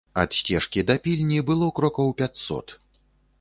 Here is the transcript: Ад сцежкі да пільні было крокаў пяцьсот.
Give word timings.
Ад 0.19 0.31
сцежкі 0.37 0.83
да 0.87 0.95
пільні 1.07 1.37
было 1.51 1.69
крокаў 1.81 2.09
пяцьсот. 2.23 2.75